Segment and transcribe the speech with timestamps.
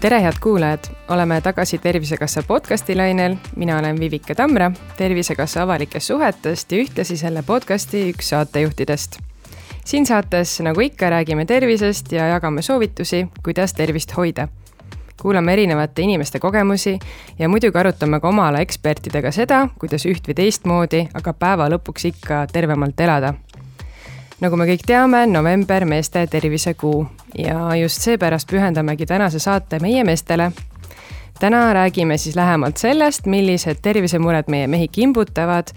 [0.00, 0.78] tere, head kuulajad,
[1.08, 3.36] oleme tagasi Tervisekassa podcasti lainel.
[3.56, 9.18] mina olen Vivike Tamra, Tervisekassa avalikest suhetest ja ühtlasi selle podcasti üks saatejuhtidest.
[9.84, 14.48] siin saates, nagu ikka, räägime tervisest ja jagame soovitusi, kuidas tervist hoida.
[15.20, 16.98] Kuulame erinevate inimeste kogemusi
[17.38, 22.08] ja muidugi arutame ka oma ala ekspertidega seda, kuidas üht või teistmoodi, aga päeva lõpuks
[22.14, 23.34] ikka tervemalt elada
[24.40, 27.04] nagu me kõik teame, november meeste tervisekuu
[27.38, 30.52] ja just seepärast pühendamegi tänase saate meie meestele.
[31.40, 35.68] täna räägime siis lähemalt sellest, millised tervisemured meie mehi kimbutavad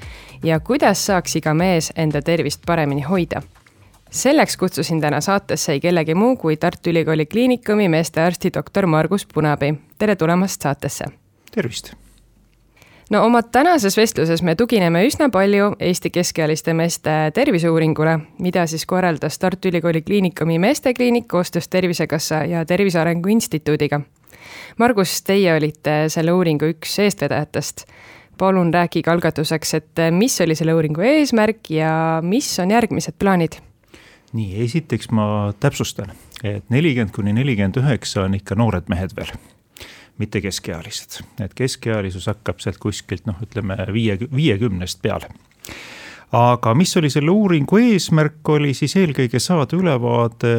[0.43, 3.41] ja kuidas saaks iga mees enda tervist paremini hoida.
[4.13, 9.73] Selleks kutsusin täna saatesse ei kellegi muu kui Tartu Ülikooli Kliinikumi meestearsti doktor Margus Punapii.
[9.97, 11.05] tere tulemast saatesse!
[11.55, 11.93] tervist!
[13.09, 19.39] no oma tänases vestluses me tugineme üsna palju Eesti keskealiste meeste terviseuuringule, mida siis korraldas
[19.39, 24.01] Tartu Ülikooli Kliinikumi meestekliinik koostöös Tervisekassa ja Tervise Arengu Instituudiga.
[24.77, 27.85] Margus, teie olite selle uuringu üks eestvedajatest.
[28.37, 33.72] palun rääkige algatuseks, et mis oli selle uuringu eesmärk ja mis on järgmised plaanid?
[34.33, 35.25] Nii, esiteks ma
[35.59, 39.33] täpsustan, et nelikümmend kuni nelikümmend üheksa on ikka noored mehed veel
[40.21, 41.23] mitte keskealised.
[41.41, 45.29] et keskealisus hakkab sealt kuskilt noh, ütleme viie, viiekümnest peale
[46.33, 50.53] aga mis oli selle uuringu eesmärk, oli siis eelkõige saada ülevaade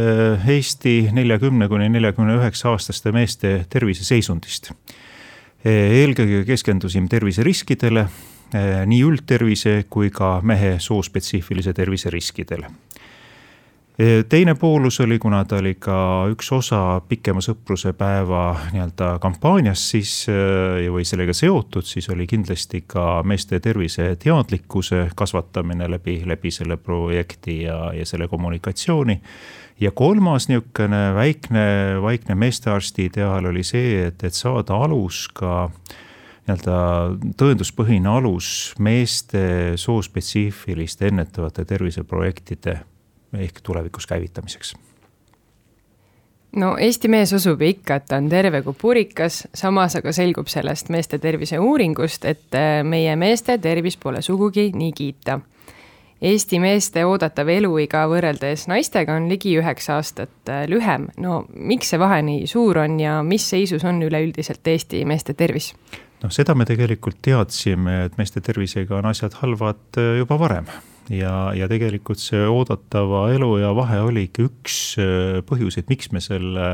[0.55, 4.73] Eesti neljakümne kuni neljakümne üheksa aastaste meeste terviseseisundist.
[5.65, 8.07] eelkõige keskendusime terviseriskidele,
[8.87, 12.71] nii üldtervise kui ka mehe soospetsiifilise terviseriskidele
[14.29, 15.97] teine poolus oli, kuna ta oli ka
[16.33, 20.15] üks osa pikema sõpruse päeva nii-öelda kampaaniast, siis
[20.91, 27.63] või sellega seotud, siis oli kindlasti ka meeste tervise teadlikkuse kasvatamine läbi, läbi selle projekti
[27.63, 29.21] ja, ja selle kommunikatsiooni.
[29.81, 31.67] ja kolmas niisugune väikne,
[32.03, 35.69] vaikne meestearsti ideaal oli see, et, et saada alus ka
[36.49, 36.81] nii-öelda
[37.39, 42.81] tõenduspõhine alus meeste soospetsiifiliste ennetavate terviseprojektide
[43.35, 44.75] ehk tulevikus käivitamiseks
[46.57, 50.91] no Eesti mees usub ikka, et ta on terve kui purikas, samas aga selgub sellest
[50.95, 55.41] meeste tervise uuringust, et äh, meie meeste tervis pole sugugi nii kiita.
[56.25, 61.11] Eesti meeste oodatav eluiga võrreldes naistega on ligi üheksa aastat äh, lühem.
[61.19, 65.75] no miks see vahe nii suur on ja mis seisus on üleüldiselt Eesti meeste tervis?
[66.23, 70.71] noh, seda me tegelikult teadsime, et meeste tervisega on asjad halvad äh, juba varem
[71.13, 76.69] ja, ja tegelikult see oodatava eluea vahe oligi üks äh, põhjuseid, miks me selle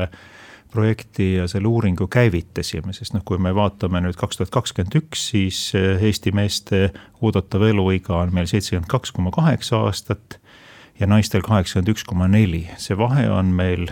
[0.71, 5.25] projekti ja selle uuringu käivitasime, sest noh, kui me vaatame nüüd kaks tuhat kakskümmend üks,
[5.33, 6.91] siis äh, Eesti meeste
[7.21, 10.39] oodatav eluiga on meil seitsekümmend kaks koma kaheksa aastat
[10.99, 13.89] ja naistel kaheksakümmend üks koma neli, see vahe on meil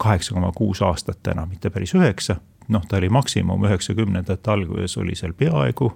[0.00, 5.16] kaheksa koma kuus aastat täna, mitte päris üheksa noh, ta oli maksimum üheksakümnendate alguses oli
[5.18, 5.90] seal peaaegu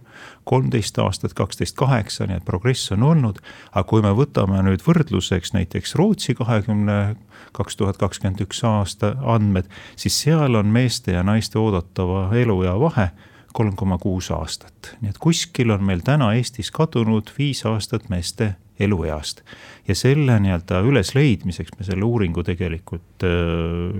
[0.48, 3.40] kolmteist aastat, kaksteist kaheksa, nii et progress on olnud.
[3.72, 7.16] aga kui me võtame nüüd võrdluseks näiteks Rootsi kahekümne,
[7.52, 13.10] kaks tuhat kakskümmend üks aasta andmed, siis seal on meeste ja naiste oodatava eluea vahe
[13.52, 14.96] kolm koma kuus aastat.
[15.00, 19.42] nii et kuskil on meil täna Eestis kadunud viis aastat meeste elueast.
[19.88, 23.30] Ja selle nii-öelda ülesleidmiseks me selle uuringu tegelikult äh,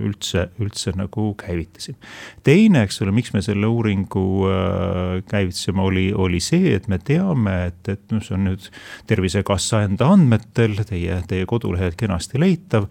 [0.05, 1.97] üldse, üldse nagu käivitasime.
[2.45, 7.55] teine, eks ole, miks me selle uuringu äh, käivitasime, oli, oli see, et me teame,
[7.71, 8.69] et, et noh, see on nüüd
[9.09, 12.89] Tervisekassa enda andmetel, teie, teie kodulehel kenasti leitav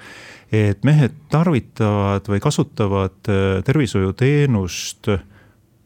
[0.53, 5.13] et mehed tarvitavad või kasutavad äh, tervishoiuteenust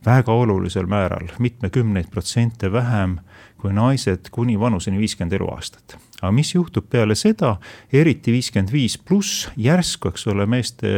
[0.06, 3.18] väga olulisel määral, mitmekümneid protsente vähem
[3.62, 5.98] kui naised kuni vanuseni viiskümmend eluaastat.
[6.22, 7.56] Aga mis juhtub peale seda,
[7.92, 10.92] eriti viiskümmend viis pluss, järsku, eks ole, meeste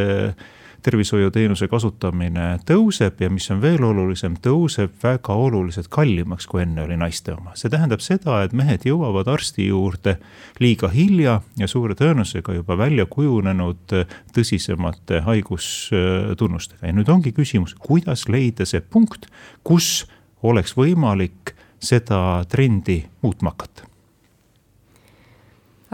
[0.85, 6.99] tervishoiuteenuse kasutamine tõuseb ja mis on veel olulisem, tõuseb väga oluliselt kallimaks, kui enne oli
[7.01, 7.55] naiste oma.
[7.57, 10.19] see tähendab seda, et mehed jõuavad arsti juurde
[10.61, 13.97] liiga hilja ja suure tõenäosusega juba välja kujunenud
[14.37, 19.31] tõsisemate haigustunnustega ja nüüd ongi küsimus, kuidas leida see punkt,
[19.65, 20.05] kus
[20.45, 23.94] oleks võimalik seda trendi muutma hakata.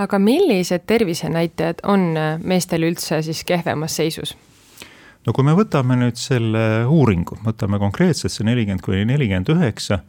[0.01, 4.37] Aga millised tervisenäitajad on meestel üldse siis kehvemas seisus?
[5.27, 10.01] no kui me võtame nüüd selle uuringu, võtame konkreetselt see nelikümmend kuni nelikümmend üheksa,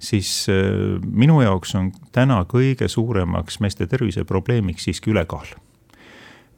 [0.00, 5.50] siis äh, minu jaoks on täna kõige suuremaks meeste terviseprobleemiks siiski ülekaal.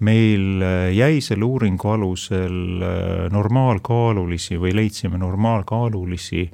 [0.03, 6.47] Meil äh, jäi selle uuringu alusel äh, normaalkaalulisi või leidsime normaalkaalulisi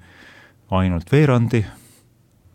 [0.78, 1.64] ainult veerandi.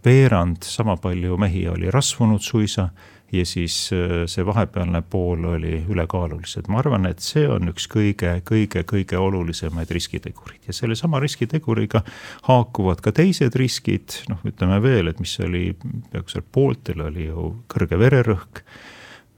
[0.04, 2.90] Veerand sama palju mehi oli rasvunud suisa
[3.34, 6.70] ja siis äh, see vahepealne pool oli ülekaalulised.
[6.70, 12.04] ma arvan, et see on üks kõige, kõige, kõige olulisemaid riskitegureid ja sellesama riskiteguriga
[12.50, 15.72] haakuvad ka teised riskid, noh, ütleme veel, et mis oli,
[16.12, 18.66] peaaegu seal pooltel oli ju kõrge vererõhk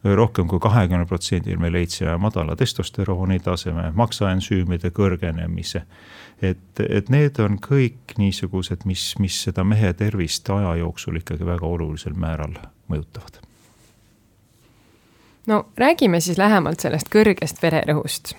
[0.06, 5.82] rohkem kui kahekümne protsendil me leidsime madala testosterooni taseme, maksaensüümide kõrgenemise.
[6.42, 11.66] et, et need on kõik niisugused, mis, mis seda mehe tervist aja jooksul ikkagi väga
[11.66, 12.60] olulisel määral
[12.92, 13.42] mõjutavad
[15.48, 18.36] no räägime siis lähemalt sellest kõrgest vererõhust.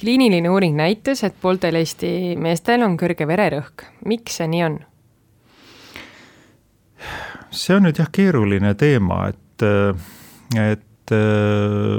[0.00, 3.84] kliiniline uuring näitas, et pooltel Eesti meestel on kõrge vererõhk.
[4.04, 4.78] miks see nii on?
[7.50, 9.64] see on nüüd jah keeruline teema, et,
[10.60, 11.14] et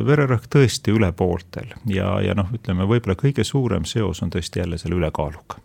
[0.07, 4.77] vererõhk tõesti üle pooltel ja, ja noh, ütleme võib-olla kõige suurem seos on tõesti jälle
[4.77, 5.59] selle ülekaaluga.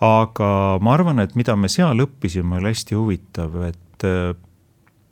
[0.00, 0.50] aga
[0.80, 4.08] ma arvan, et mida me seal õppisime, oli hästi huvitav, et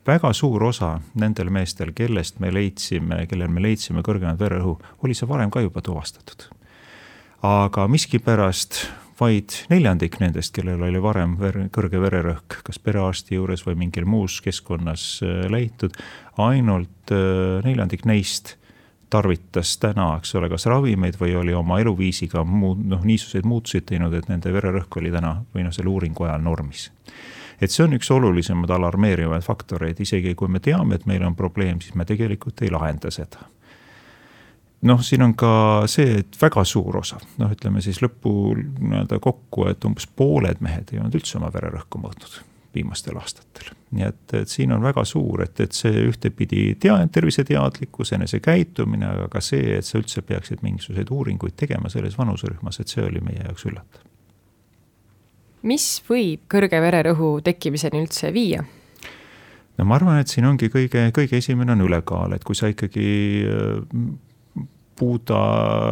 [0.06, 5.28] väga suur osa nendel meestel, kellest me leidsime, kellel me leidsime kõrgemat vererõhu, oli see
[5.28, 6.48] varem ka juba tuvastatud.
[7.42, 8.86] aga miskipärast
[9.20, 14.40] vaid neljandik nendest, kellel oli varem ver, kõrge vererõhk, kas perearsti juures või mingil muus
[14.42, 15.94] keskkonnas äh, leitud,
[16.38, 18.56] ainult äh, neljandik neist
[19.12, 24.14] tarvitas täna, eks ole, kas ravimeid või oli oma eluviisiga muud, noh, niisuguseid muutuseid teinud,
[24.16, 26.88] et nende vererõhk oli täna või noh, selle uuringu ajal normis
[27.62, 31.80] et see on üks olulisemaid alarmeerivaid faktoreid, isegi kui me teame, et meil on probleem,
[31.80, 33.46] siis me tegelikult ei lahenda seda.
[34.82, 35.52] Noh, siin on ka
[35.90, 40.90] see, et väga suur osa, noh, ütleme siis lõppu nii-öelda kokku, et umbes pooled mehed
[40.90, 42.40] ei olnud üldse oma vererõhku mõõtnud
[42.74, 43.76] viimastel aastatel.
[43.92, 49.28] nii et, et siin on väga suur, et, et see ühtepidi tea-, terviseteadlikkus, enesekäitumine, aga
[49.30, 53.44] ka see, et sa üldse peaksid mingisuguseid uuringuid tegema selles vanuserühmas, et see oli meie
[53.44, 54.11] jaoks üllatav
[55.62, 58.64] mis võib kõrge vererõhu tekkimiseni üldse viia?
[59.78, 63.08] no ma arvan, et siin ongi kõige, kõige esimene on ülekaal, et kui sa ikkagi
[63.48, 64.02] äh,
[64.98, 65.38] puuda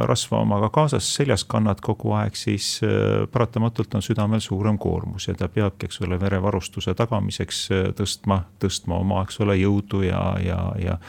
[0.07, 5.35] rasva omaga kaasas seljas kannad kogu aeg, siis äh, paratamatult on südamel suurem koormus ja
[5.39, 10.61] ta peabki, eks ole, verevarustuse tagamiseks äh, tõstma, tõstma oma, eks ole, jõudu ja, ja,
[10.83, 11.01] ja,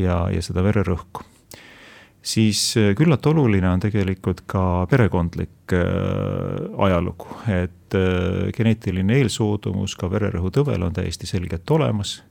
[0.00, 1.33] ja, ja seda vererõhku
[2.24, 5.82] siis äh, küllalt oluline on tegelikult ka perekondlik äh,
[6.86, 12.22] ajalugu, et äh, geneetiline eelsoodumus ka vererõhutõvel on täiesti selgelt olemas.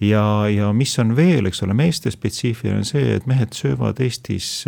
[0.00, 4.64] ja, ja mis on veel, eks ole, meeste spetsiifiline on see, et mehed söövad Eestis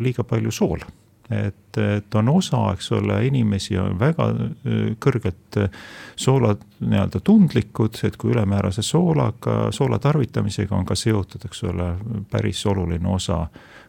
[0.00, 0.86] liiga palju soola
[1.30, 4.28] et, et on osa, eks ole, inimesi on väga
[5.02, 5.60] kõrgelt
[6.16, 11.92] soola nii-öelda tundlikud, et kui ülemäärase soolaga, soola tarvitamisega on ka seotud, eks ole,
[12.30, 13.46] päris oluline osa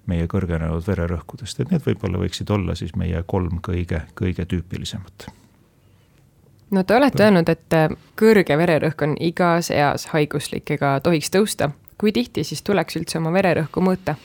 [0.07, 5.30] meie kõrgenenud vererõhkudest, et need võib-olla võiksid olla siis meie kolm kõige, kõige tüüpilisemat
[6.72, 7.75] no te olete öelnud, et
[8.19, 11.72] kõrge vererõhk on igas eas haiguslik ega tohiks tõusta.
[11.98, 14.16] kui tihti siis tuleks üldse oma vererõhku mõõta?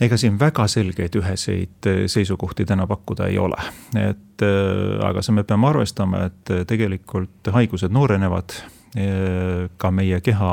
[0.00, 3.58] Ega siin väga selgeid üheseid äh, seisukohti täna pakkuda ei ole,
[3.98, 8.60] et äh, aga see, me peame arvestama, et äh, tegelikult haigused noorenevad,
[9.78, 10.52] ka meie keha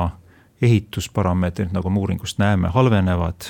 [0.61, 3.47] ehitusparameetrid, nagu me uuringust näeme, halvenevad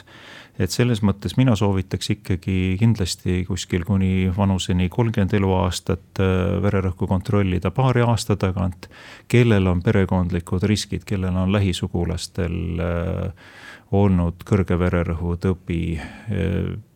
[0.62, 6.22] et selles mõttes mina soovitaks ikkagi kindlasti kuskil kuni vanuseni kolmkümmend eluaastat
[6.64, 8.88] vererõhku kontrollida paari aasta tagant.
[9.28, 13.34] kellel on perekondlikud riskid, kellel on lähisugulastel äh,
[13.92, 16.00] olnud kõrge vererõhu tõbi,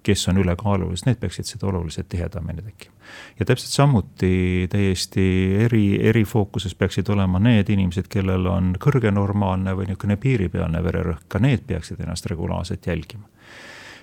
[0.03, 2.95] kes on ülekaalulised, need peaksid seda oluliselt tihedamini tekkima.
[3.39, 5.25] ja täpselt samuti täiesti
[5.65, 11.39] eri, erifookuses peaksid olema need inimesed, kellel on kõrge normaalne või niisugune piiripealne vererõhk, ka
[11.39, 13.29] need peaksid ennast regulaarselt jälgima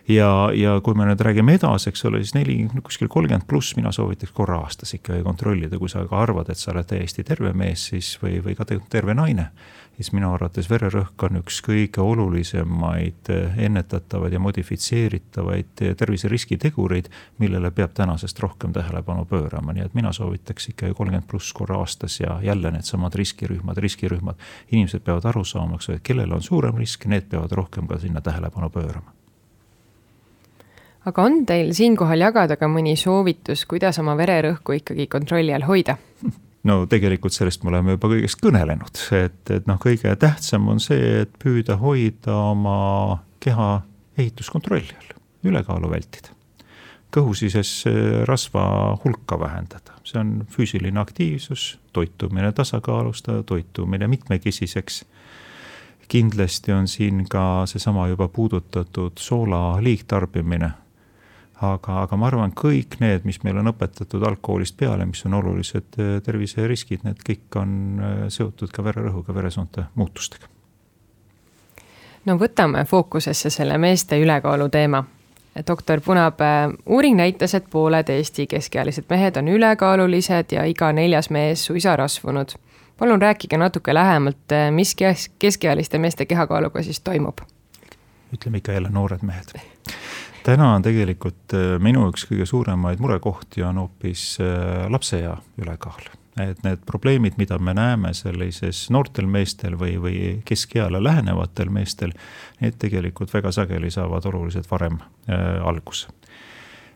[0.08, 3.92] ja, ja kui me nüüd räägime edasi, eks ole, siis neli, kuskil kolmkümmend pluss, mina
[3.94, 7.88] soovitaks korra aastas ikkagi kontrollida, kui sa ka arvad, et sa oled täiesti terve mees,
[7.90, 9.50] siis või, või ka terve naine.
[9.96, 17.08] Siis minu arvates vererõhk on üks kõige olulisemaid eh, ennetatavaid ja modifitseeritavaid eh, terviseriskitegureid,
[17.40, 22.20] millele peab tänasest rohkem tähelepanu pöörama, nii et mina soovitaks ikkagi kolmkümmend pluss korra aastas
[22.20, 24.40] ja jälle needsamad riskirühmad, riskirühmad.
[24.72, 27.98] inimesed peavad aru saama, eks ole, et kellel on suurem risk, need peavad rohkem ka
[27.98, 29.14] sinna tähelepanu pöörama
[31.06, 35.96] aga on teil siinkohal jagada ka mõni soovitus, kuidas oma vererõhku ikkagi kontrolli all hoida?
[36.66, 41.22] no tegelikult sellest me oleme juba kõigest kõnelenud, et, et noh, kõige tähtsam on see,
[41.22, 42.78] et püüda hoida oma
[43.42, 43.70] keha
[44.18, 45.12] ehituskontrolli all,
[45.46, 46.32] ülekaalu vältida.
[47.16, 47.86] kõhusises
[48.28, 48.62] rasva
[49.04, 55.04] hulka vähendada, see on füüsiline aktiivsus, toitumine tasakaalustada, toitumine mitmekesiseks.
[56.08, 60.70] Kindlasti on siin ka seesama juba puudutatud soola liigtarbimine
[61.62, 65.96] aga, aga ma arvan, kõik need, mis meil on õpetatud algkoolist peale, mis on olulised
[66.00, 70.50] äh, terviseriskid, need kõik on äh, seotud ka vererõhuga, veresoonte muutustega.
[72.24, 75.04] no võtame fookusesse selle meeste ülekaalu teema.
[75.66, 81.64] doktor Punapää, uuring näitas, et pooled Eesti keskealised mehed on ülekaalulised ja iga neljas mees
[81.64, 82.52] suisa rasvunud.
[82.98, 84.96] palun rääkige natuke lähemalt, äh, mis
[85.38, 87.40] keskealiste meeste kehakaaluga siis toimub?
[88.34, 89.56] ütleme ikka jälle noored mehed
[90.46, 96.12] täna on tegelikult äh, minu üks kõige suuremaid murekohti on hoopis äh, lapseea ülekaal.
[96.36, 102.12] et need probleemid, mida me näeme sellises noortel meestel või, või keskeale lähenevatel meestel,
[102.60, 106.12] need tegelikult väga sageli saavad oluliselt varem äh, alguse.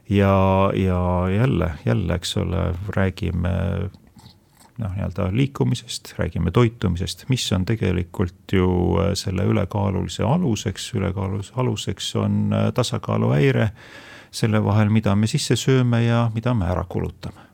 [0.09, 1.01] ja, ja
[1.33, 3.55] jälle, jälle, eks ole, räägime
[4.81, 8.71] noh, nii-öelda liikumisest, räägime toitumisest, mis on tegelikult ju
[9.01, 13.71] äh, selle ülekaalulise aluseks, ülekaalulise aluseks on äh, tasakaaluhäire
[14.31, 17.47] selle vahel, mida me sisse sööme ja mida me ära kulutame.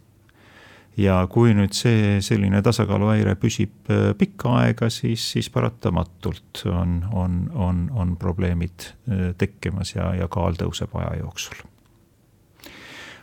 [0.96, 7.40] ja kui nüüd see selline tasakaaluhäire püsib äh, pikka aega, siis, siis paratamatult on, on,
[7.54, 8.92] on, on probleemid
[9.38, 11.66] tekkimas ja, ja kaal tõuseb aja jooksul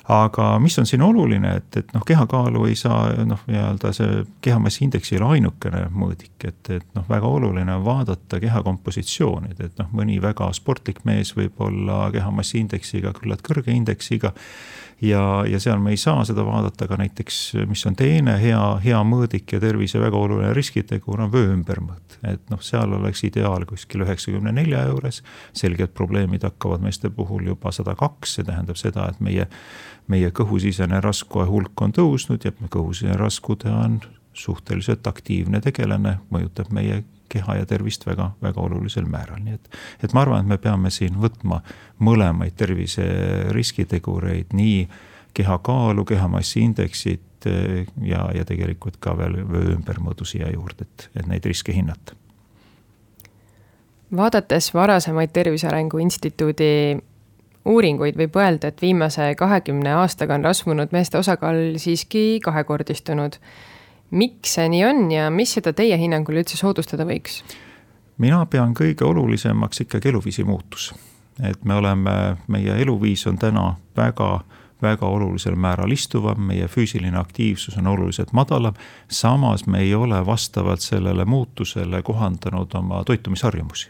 [0.09, 5.13] aga mis on siin oluline, et, et noh, kehakaalu ei saa noh, nii-öelda see kehamassiindeks
[5.13, 9.79] ei ole ainukene mõõdik, et, et noh, väga oluline on vaadata keha kompositsiooni, et, et
[9.79, 14.33] noh, mõni väga sportlik mees võib olla kehamassiindeksiga küllalt kõrge indeksiga
[15.03, 19.01] ja, ja seal me ei saa seda vaadata ka näiteks, mis on teine hea, hea
[19.07, 22.17] mõõdik ja tervise väga oluline riskitegur on vöö ümbermõõt.
[22.23, 25.21] et noh, seal oleks ideaal kuskil üheksakümne nelja juures,
[25.53, 29.47] selged probleemid hakkavad meeste puhul juba sada kaks, see tähendab seda, et meie,
[30.07, 33.99] meie kõhusisene raskude hulk on tõusnud ja kõhusisene raskude on
[34.33, 39.69] suhteliselt aktiivne tegelane, mõjutab meie keha ja tervist väga, väga olulisel määral, nii et,
[40.05, 41.61] et ma arvan, et me peame siin võtma
[42.03, 43.05] mõlemaid tervise
[43.55, 44.87] riskitegureid, nii
[45.33, 51.29] kehakaalu, kehamassi indeksit eh, ja, ja tegelikult ka veel vöö ümbermõõdu siia juurde, et, et
[51.29, 52.19] neid riske hinnata.
[54.15, 56.99] vaadates varasemaid Tervise Arengu Instituudi
[57.65, 63.39] uuringuid võib öelda, et viimase kahekümne aastaga on rasvunud meeste osakaal siiski kahekordistunud
[64.11, 67.43] miks see nii on ja mis seda teie hinnangul üldse soodustada võiks?
[68.17, 70.93] mina pean kõige olulisemaks ikkagi eluviisi muutus.
[71.43, 74.43] et me oleme, meie eluviis on täna väga
[74.83, 78.75] väga olulisel määral istuvam, meie füüsiline aktiivsus on oluliselt madalam,
[79.07, 83.89] samas me ei ole vastavalt sellele muutusele kohandanud oma toitumisharjumusi.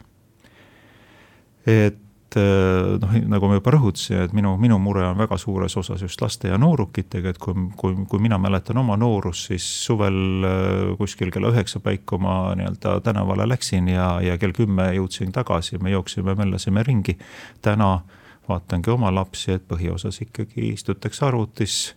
[1.67, 2.02] et
[2.33, 6.01] et äh, noh, nagu ma juba rõhutasin, et minu, minu mure on väga suures osas
[6.01, 10.95] just laste ja noorukitega, et kui, kui, kui mina mäletan oma noorust, siis suvel äh,
[10.97, 15.93] kuskil kella üheksa paiku ma nii-öelda tänavale läksin ja, ja kell kümme jõudsin tagasi, me
[15.93, 17.17] jooksime, möllasime ringi.
[17.61, 17.99] täna
[18.49, 21.93] vaatangi oma lapsi, et põhiosas ikkagi istutakse arvutis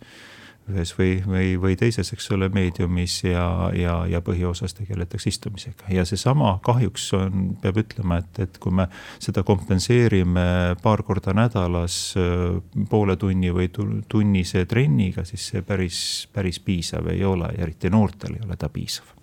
[0.71, 3.45] ühes või, või, või teises, eks ole, meediumis ja,
[3.75, 8.87] ja, ja põhiosas tegeletakse istumisega ja seesama kahjuks on, peab ütlema, et, et kui me
[9.23, 11.97] seda kompenseerime paar korda nädalas
[12.89, 16.01] poole tunni või tunnise trenniga, siis see päris,
[16.33, 19.15] päris piisav ei ole ja eriti noortel ei ole ta piisav.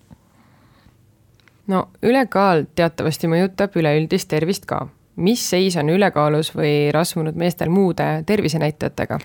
[1.67, 4.87] no ülekaal teatavasti mõjutab üleüldist tervist ka.
[5.17, 9.21] mis seis on ülekaalus või rasvunud meestel muude tervisenäitajatega?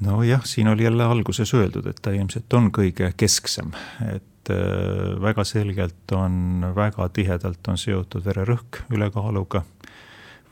[0.00, 3.72] Nojah, siin oli jälle alguses öeldud, et ta ilmselt on kõige kesksem,
[4.06, 9.64] et äh, väga selgelt on, väga tihedalt on seotud vererõhk ülekaaluga.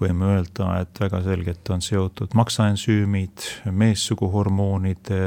[0.00, 5.20] võime öelda, et väga selgelt on seotud maksaensüümid, meessuguhormoonide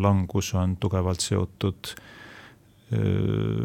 [0.00, 2.98] langus on tugevalt seotud äh,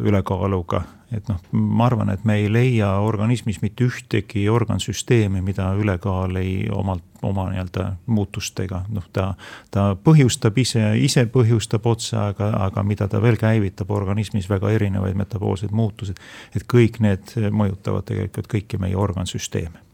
[0.04, 0.84] ülekaaluga
[1.16, 6.68] et noh, ma arvan, et me ei leia organismis mitte ühtegi organsüsteemi, mida ülekaal ei
[6.72, 9.34] omalt, oma nii-öelda muutustega, noh, ta,
[9.74, 15.20] ta põhjustab ise, ise põhjustab otse, aga, aga mida ta veel käivitab organismis väga erinevaid
[15.20, 16.22] metaboolseid muutuseid.
[16.56, 19.89] et kõik need mõjutavad tegelikult kõiki meie organsüsteeme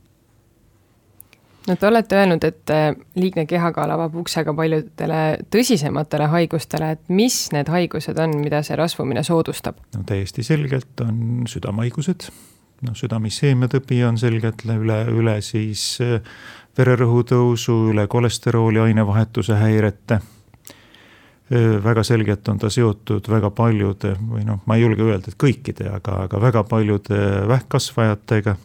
[1.68, 5.22] no te olete öelnud, et äh, liigne kehakaal avab ukse ka paljudele
[5.54, 9.80] tõsisematele haigustele, et mis need haigused on, mida see rasvumine soodustab?
[9.96, 12.30] no täiesti selgelt on südamehaigused,
[12.86, 16.22] noh südame-isheemiatõbi on selgelt üle, üle siis äh,
[16.78, 24.46] vererõhu tõusu, üle kolesterooli ainevahetuse häirete äh, väga selgelt on ta seotud väga paljude või
[24.46, 28.56] noh, ma ei julge öelda, et kõikide, aga, aga väga paljude vähkkasvajatega.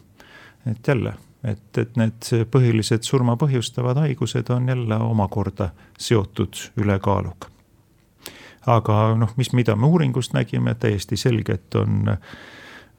[0.69, 7.49] et jälle et, et need põhilised surma põhjustavad haigused on jälle omakorda seotud ülekaaluga.
[8.65, 12.17] aga noh, mis, mida me uuringust nägime, täiesti selgelt on,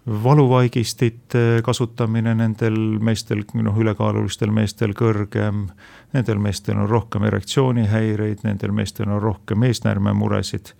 [0.06, 5.68] valuvaigistite kasutamine nendel meestel, noh ülekaalulistel meestel kõrgem,
[6.12, 10.74] nendel meestel on rohkem erektsioonihäireid, nendel meestel on rohkem eesnäärmemuresid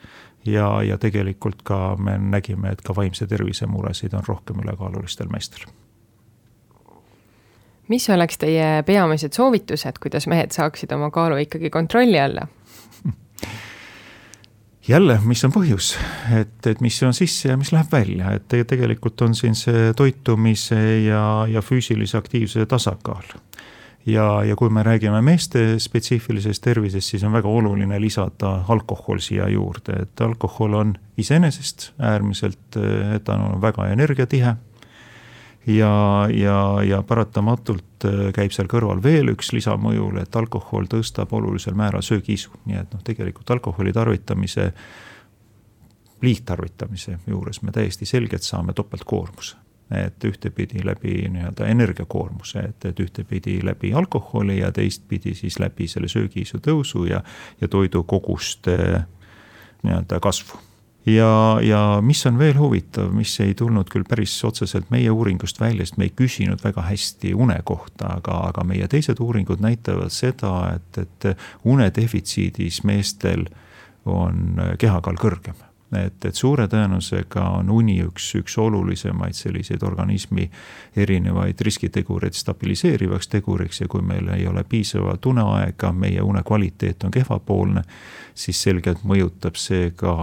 [0.47, 5.71] ja, ja tegelikult ka me nägime, et ka vaimse tervise muresid on rohkem ülekaalulistel meestel.
[7.93, 12.49] Mis oleks teie peamised soovitused, kuidas mehed saaksid oma kaalu ikkagi kontrolli alla?
[14.89, 15.93] Jälle, mis on põhjus,
[16.35, 20.79] et, et mis on sisse ja mis läheb välja, et tegelikult on siin see toitumise
[21.05, 23.29] ja, ja füüsilise aktiivsuse tasakaal.
[24.07, 29.47] ja, ja kui me räägime meeste spetsiifilisest tervisest, siis on väga oluline lisada alkohol siia
[29.49, 32.81] juurde, et alkohol on iseenesest äärmiselt,
[33.15, 34.57] etanol on väga energiatihe
[35.67, 41.77] ja, ja, ja paratamatult äh, käib seal kõrval veel üks lisamõjul, et alkohol tõstab olulisel
[41.79, 44.73] määral söögiisu, nii et noh, tegelikult alkoholi tarvitamise,
[46.23, 49.57] liigtarvitamise juures me täiesti selgelt saame topeltkoormuse.
[49.93, 56.09] et ühtepidi läbi nii-öelda energiakoormuse, et, et ühtepidi läbi alkoholi ja teistpidi siis läbi selle
[56.09, 57.21] söögiisu tõusu ja,
[57.61, 58.79] ja toidukoguste
[59.83, 60.72] nii-öelda kasvu
[61.07, 65.87] ja, ja mis on veel huvitav, mis ei tulnud küll päris otseselt meie uuringust välja,
[65.87, 70.77] sest me ei küsinud väga hästi une kohta, aga, aga meie teised uuringud näitavad seda,
[70.77, 71.29] et, et
[71.65, 73.47] une defitsiidis meestel
[74.05, 80.49] on kehakaal kõrgem et, et suure tõenäosusega on uni üks, üks olulisemaid selliseid organismi
[80.97, 87.15] erinevaid riskitegureid stabiliseerivaks teguriks ja kui meil ei ole piisavalt uneaega, meie une kvaliteet on
[87.15, 87.83] kehvapoolne,
[88.35, 90.15] siis selgelt mõjutab see ka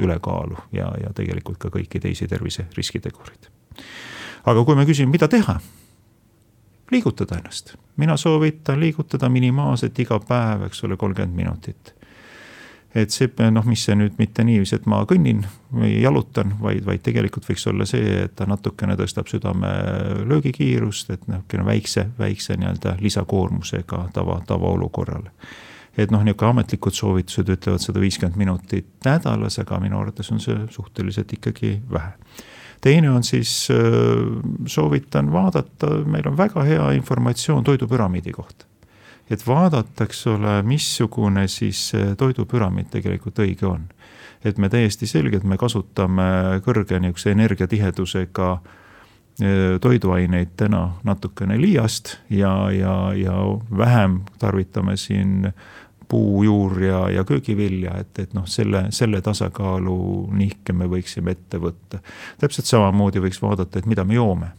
[0.00, 3.50] ülekaalu ja, ja tegelikult ka kõiki teisi tervise riskitegureid.
[4.44, 5.58] aga kui me küsime, mida teha
[6.92, 7.76] liigutada ennast.
[7.96, 11.94] mina soovitan liigutada minimaalselt iga päev, eks ole, kolmkümmend minutit
[12.94, 15.42] et see noh, mis see nüüd mitte niiviisi, et ma kõnnin
[15.74, 19.70] või jalutan, vaid, vaid tegelikult võiks olla see, et ta natukene tõstab südame
[20.30, 25.32] löögikiirust, et niisugune väikse, väikse nii-öelda lisakoormusega tava, tavaolukorrale.
[25.96, 30.58] et noh, niisugune ametlikud soovitused ütlevad sada viiskümmend minutit nädalas, aga minu arvates on see
[30.70, 32.14] suhteliselt ikkagi vähe
[32.84, 33.68] teine on siis,
[34.66, 38.66] soovitan vaadata, meil on väga hea informatsioon toidupüramiidi kohta
[39.30, 43.88] et vaadata, eks ole, missugune siis toidupüramiid tegelikult õige on.
[44.44, 48.48] et me täiesti selgelt, me kasutame kõrge niisuguse energiatihedusega
[49.40, 53.38] e, toiduaineid täna natukene liiast ja, ja, ja
[53.72, 55.48] vähem tarvitame siin
[56.08, 59.96] puu, juur ja, ja köögivilja, et, et noh, selle, selle tasakaalu
[60.36, 62.02] nihke me võiksime ette võtta.
[62.38, 64.52] täpselt samamoodi võiks vaadata, et mida me joome.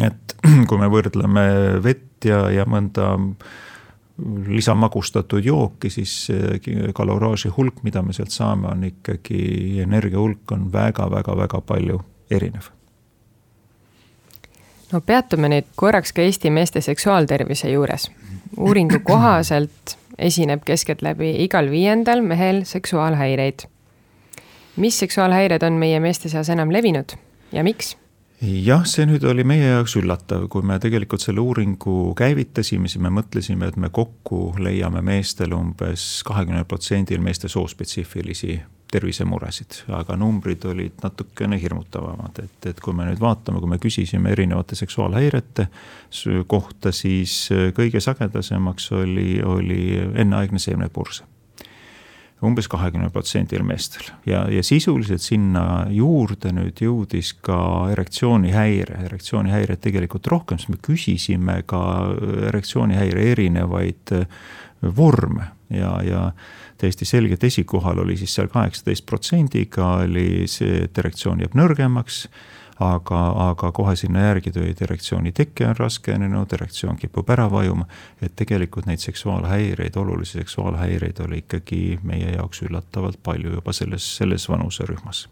[0.00, 0.36] Et
[0.68, 1.44] kui me võrdleme
[1.82, 3.16] vett ja, ja mõnda
[4.46, 6.28] lisamagustatud jooki, siis
[6.94, 11.98] kaloraaži hulk, mida me sealt saame, on ikkagi, energia hulk on väga-väga-väga palju
[12.30, 12.70] erinev.
[14.92, 18.10] no peatume nüüd korraks ka Eesti meeste seksuaaltervise juures.
[18.56, 23.66] uuringu kohaselt esineb keskeltläbi igal viiendal mehel seksuaalhäireid.
[24.76, 27.16] mis seksuaalhäired on meie meeste seas enam levinud
[27.52, 27.96] ja miks?
[28.42, 33.12] Jah, see nüüd oli meie jaoks üllatav, kui me tegelikult selle uuringu käivitasime, siis me
[33.14, 38.58] mõtlesime, et me kokku leiame meestel umbes kahekümnel protsendil meeste soospetsiifilisi
[38.92, 44.34] tervisemuresid, aga numbrid olid natukene hirmutavamad, et, et kui me nüüd vaatame, kui me küsisime
[44.34, 45.68] erinevate seksuaalhäirete
[46.50, 51.31] kohta, siis kõige sagedasemaks oli, oli enneaegne seemnepurse
[52.42, 54.08] umbes kahekümnel protsendil meestel.
[54.26, 57.58] Ja, ja sisuliselt sinna juurde nüüd jõudis ka
[57.94, 61.82] erektsioonihäire, erektsioonihäired tegelikult rohkem, sest me küsisime ka
[62.50, 64.26] erektsioonihäire erinevaid äh,
[64.96, 65.52] vorme.
[65.72, 66.22] Ja, ja
[66.78, 72.26] täiesti selgelt esikohal oli siis seal kaheksateist protsendiga oli see, et erektsioon jääb nõrgemaks
[72.82, 77.86] aga, aga kohe sinna järgi tuli, et erektsiooni teke on raskenenud, erektsioon kipub ära vajuma.
[78.22, 84.48] et tegelikult neid seksuaalhäireid, olulisi seksuaalhäireid oli ikkagi meie jaoks üllatavalt palju juba selles, selles
[84.48, 85.28] vanuserühmas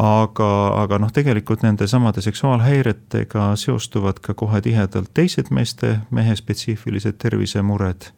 [0.00, 0.48] aga,
[0.82, 8.10] aga noh, tegelikult nende samade seksuaalhäiretega seostuvad ka kohe tihedalt teised meeste, mehe spetsiifilised tervisemured.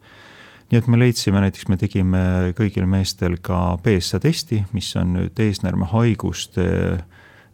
[0.71, 2.19] nii et me leidsime, näiteks me tegime
[2.57, 6.63] kõigil meestel ka PSA testi, mis on nüüd eesnäärmehaiguste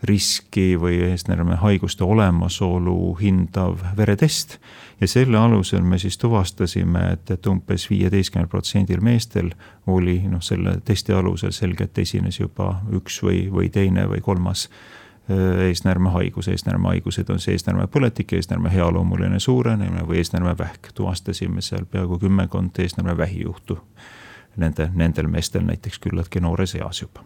[0.03, 4.57] riski või eesnäärme haiguste olemasolu hindav veretest.
[5.01, 9.51] ja selle alusel me siis tuvastasime, et, et umbes viieteistkümnel protsendil meestel
[9.87, 15.65] oli noh, selle testi alusel selgelt esines juba üks või, või teine või kolmas äh,
[15.67, 23.43] eesnäärmehaigus, eesnäärmehaigused on see eesnäärmepõletik, eesnäärme healoomuline suurenemine või eesnäärmevähk, tuvastasime seal peaaegu kümmekond eesnäärmevähi
[23.43, 23.81] juhtu.
[24.57, 27.23] Nende, nendel meestel näiteks küllaltki noores eas juba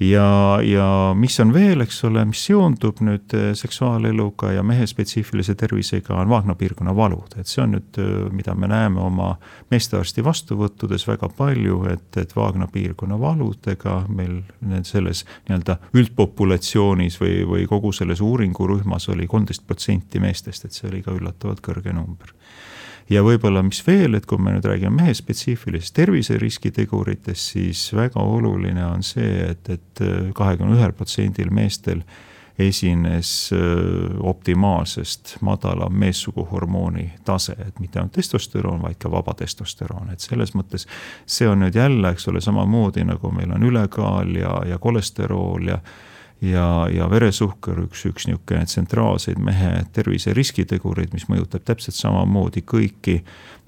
[0.00, 5.54] ja, ja mis on veel, eks ole, mis seondub nüüd äh, seksuaaleluga ja mehe spetsiifilise
[5.58, 9.34] tervisega, on vaagna piirkonna valud, et see on nüüd, äh, mida me näeme oma
[9.72, 17.38] meestearsti vastuvõttudes väga palju, et, et vaagna piirkonna valudega meil need selles nii-öelda üldpopulatsioonis või,
[17.48, 22.34] või kogu selles uuringurühmas oli kolmteist protsenti meestest, et see oli ka üllatavalt kõrge number
[23.12, 28.84] ja võib-olla mis veel, et kui me nüüd räägime mehe spetsiifilisest terviseriskiteguritest, siis väga oluline
[28.88, 30.04] on see, et, et
[30.36, 32.02] kahekümne ühel protsendil meestel
[32.58, 33.58] esines äh,
[34.20, 40.86] optimaalsest madalam meessuguhormooni tase, et mitte ainult testosteroon, vaid ka vaba testosteroon, et selles mõttes
[41.26, 45.78] see on nüüd jälle, eks ole, samamoodi nagu meil on ülekaal ja, ja kolesterool ja
[46.42, 53.20] ja, ja veresuhkur üks, üks niisugune tsentraalseid mehe tervise riskitegureid, mis mõjutab täpselt samamoodi kõiki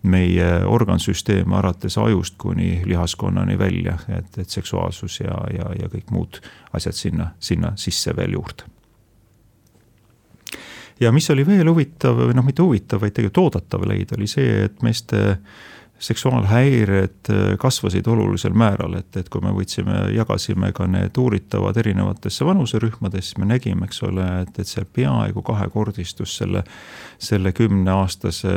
[0.05, 6.41] meie organsüsteeme, alates ajust kuni lihaskonnani välja, et, et seksuaalsus ja, ja, ja kõik muud
[6.77, 8.69] asjad sinna, sinna sisse veel juurde.
[11.01, 14.65] ja mis oli veel huvitav või noh, mitte huvitav, vaid tegelikult oodatav leida, oli see,
[14.67, 15.65] et meeste äh,
[15.99, 22.45] seksuaalhäired äh, kasvasid olulisel määral, et, et kui me võtsime, jagasime ka need uuritavad erinevatesse
[22.45, 26.65] vanuserühmadesse, siis me nägime, eks ole, et, et see peaaegu kahekordistus selle,
[27.19, 28.53] selle kümneaastase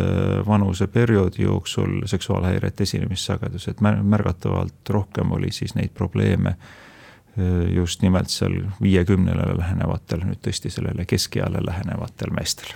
[0.48, 8.60] vanuseperioodi jooksul seksuaalhäirete esinemissagedus, et märgatavalt rohkem oli siis neid probleeme äh, just nimelt seal
[8.82, 12.74] viiekümnele lähenevatel, nüüd tõesti sellele keskeale lähenevatel meestel.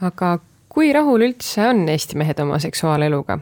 [0.00, 0.38] aga
[0.70, 3.40] kui rahul üldse on Eesti mehed oma seksuaaleluga?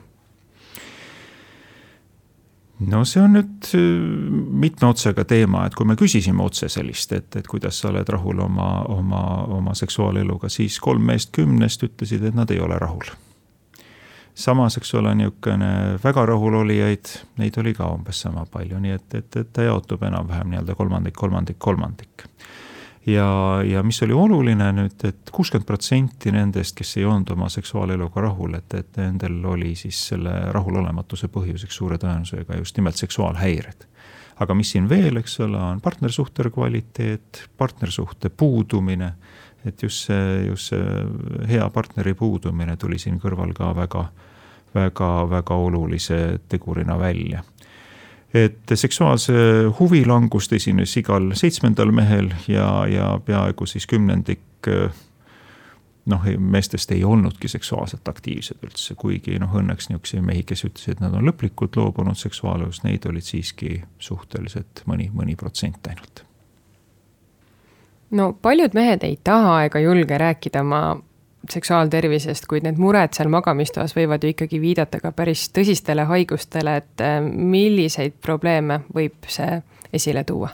[2.79, 3.87] no see on nüüd äh,
[4.63, 8.45] mitme otsega teema, et kui me küsisime otse sellist, et, et kuidas sa oled rahul
[8.45, 9.23] oma, oma,
[9.59, 13.11] oma seksuaaleluga, siis kolm meest kümnest ütlesid, et nad ei ole rahul.
[14.39, 17.11] samas, eks ole, niisugune väga rahulolijaid,
[17.43, 21.19] neid oli ka umbes sama palju, nii et, et, et ta jaotub enam-vähem nii-öelda kolmandik,
[21.19, 22.28] kolmandik, kolmandik
[23.09, 27.49] ja, ja mis oli oluline nüüd et, et kuuskümmend protsenti nendest, kes ei olnud oma
[27.53, 33.87] seksuaaleluga rahul, et, et nendel oli siis selle rahulolematuse põhjuseks suure tõenäosusega just nimelt seksuaalhäired.
[34.39, 39.13] aga mis siin veel, eks ole, on partnersuhte kvaliteet, partnersuhte puudumine,
[39.67, 44.05] et just see, just see hea partneri puudumine tuli siin kõrval ka väga,
[44.75, 47.43] väga, väga olulise tegurina välja
[48.35, 49.33] et seksuaalse
[49.79, 54.69] huvi langust esines igal seitsmendal mehel ja, ja peaaegu siis kümnendik
[56.09, 61.03] noh, meestest ei olnudki seksuaalselt aktiivsed üldse, kuigi noh, õnneks niisuguseid mehi, kes ütlesid, et
[61.05, 66.25] nad on lõplikult loobunud seksuaalelust, neid olid siiski suhteliselt mõni, mõni protsent ainult.
[68.11, 70.83] no paljud mehed ei taha ega julge rääkida oma
[71.51, 77.05] seksuaaltervisest, kuid need mured seal magamistoas võivad ju ikkagi viidata ka päris tõsistele haigustele, et
[77.05, 79.61] äh, milliseid probleeme võib see
[79.93, 80.51] esile tuua?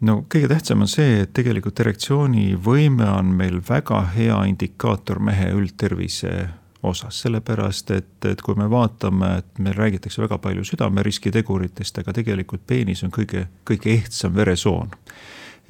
[0.00, 6.48] no kõige tähtsam on see, et tegelikult erektsioonivõime on meil väga hea indikaator mehe üldtervise
[6.82, 12.64] osas, sellepärast et, et kui me vaatame, et meil räägitakse väga palju südameriskiteguritest, aga tegelikult
[12.66, 14.88] peenis on kõige, kõige ehtsam veresoon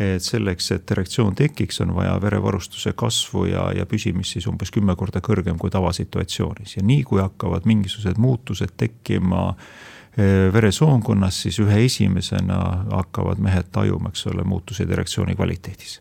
[0.00, 4.96] et selleks, et erektsioon tekiks, on vaja verevarustuse kasvu ja, ja püsimist siis umbes kümme
[4.96, 11.84] korda kõrgem kui tavasituatsioonis ja nii, kui hakkavad mingisugused muutused tekkima eh, veresoonkonnas, siis ühe
[11.84, 12.60] esimesena
[12.94, 16.00] hakkavad mehed tajuma, eks ole, muutuseid erektsiooni kvaliteedis.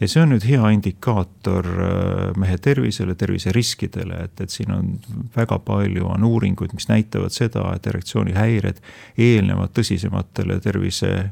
[0.00, 4.92] ja see on nüüd hea indikaator eh, mehe tervisele, terviseriskidele, et, et siin on
[5.36, 8.82] väga palju, on uuringuid, mis näitavad seda, et erektsioonihäired
[9.16, 11.28] eelnevad tõsisematele tervise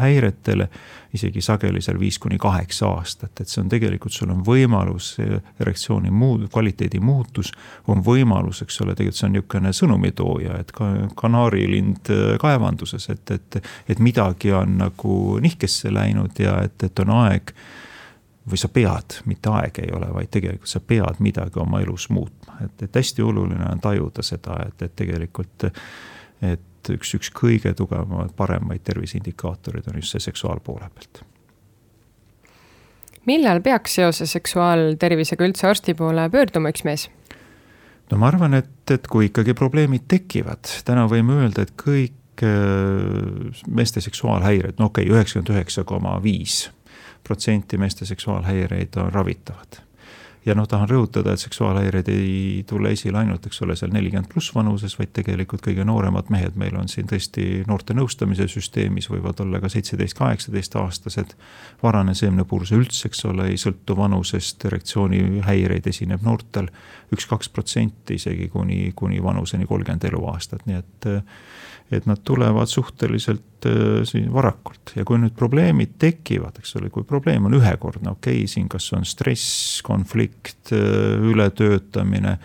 [0.00, 0.68] häiretele,
[1.14, 5.12] isegi sageli seal viis kuni kaheksa aastat, et see on tegelikult, sul on võimalus
[5.60, 7.50] erektsiooni muud, kvaliteedi muutus
[7.90, 10.88] on võimalus, eks ole, tegelikult see on niisugune sõnumitooja, et ka
[11.20, 17.12] kanaarilind äh, kaevanduses, et, et, et midagi on nagu nihkesse läinud ja et, et on
[17.20, 17.54] aeg
[18.50, 22.56] või sa pead, mitte aeg ei ole, vaid tegelikult sa pead midagi oma elus muutma,
[22.64, 25.68] et, et hästi oluline on tajuda seda, et, et tegelikult,
[26.40, 31.22] et et üks, üks kõige tugevamaid, paremaid terviseindikaatoreid on just see seksuaalpoole pealt.
[33.28, 37.08] millal peaks seoses seksuaaltervisega üldse arsti poole pöörduma üks mees?
[38.10, 43.62] no ma arvan, et, et kui ikkagi probleemid tekivad, täna võime öelda, et kõik äh,
[43.68, 46.66] meeste seksuaalhäired, no okei okay,, üheksakümmend üheksa koma viis
[47.26, 49.82] protsenti meeste seksuaalhäireid on ravitavad
[50.46, 54.54] ja noh, tahan rõhutada, et seksuaalhäired ei tule esile ainult, eks ole, seal nelikümmend pluss
[54.54, 59.60] vanuses, vaid tegelikult kõige nooremad mehed meil on siin tõesti noorte nõustamise süsteemis, võivad olla
[59.60, 61.34] ka seitseteist, kaheksateist aastased.
[61.82, 66.70] varane seemnepuuruse üldse, eks ole, ei sõltu vanusest, erektsioonihäireid esineb noortel
[67.12, 71.10] üks-kaks protsenti isegi kuni, kuni vanuseni kolmkümmend eluaastat, nii et
[71.90, 77.48] et nad tulevad suhteliselt äh, varakult ja kui nüüd probleemid tekivad, eks ole, kui probleem
[77.50, 82.38] on ühekordne, okei okay,, siin kas on stress, konflikt, äh, ületöötamine